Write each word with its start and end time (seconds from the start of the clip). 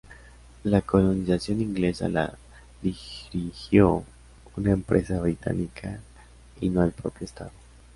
La 0.63 0.81
colonización 0.81 1.61
inglesa 1.61 2.09
la 2.09 2.35
dirigió 2.81 4.03
una 4.57 4.71
empresa 4.71 5.19
británica, 5.21 5.99
y 6.59 6.69
no 6.69 6.83
el 6.83 6.91
propio 6.91 7.25
Estado. 7.25 7.51